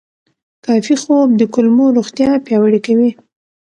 [0.65, 3.09] کافي خوب د کولمو روغتیا پیاوړې کوي.